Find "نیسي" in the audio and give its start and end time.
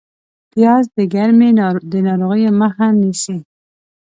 3.01-3.37